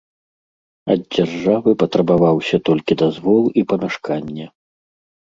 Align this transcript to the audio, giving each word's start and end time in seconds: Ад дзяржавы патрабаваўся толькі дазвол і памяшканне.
Ад 0.93 1.01
дзяржавы 1.15 1.71
патрабаваўся 1.83 2.57
толькі 2.71 2.97
дазвол 3.03 3.43
і 3.63 3.65
памяшканне. 3.75 4.49